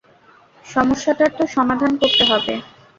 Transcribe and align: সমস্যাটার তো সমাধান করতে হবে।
সমস্যাটার 0.65 1.31
তো 1.37 1.43
সমাধান 1.55 1.91
করতে 2.01 2.23
হবে। 2.25 2.53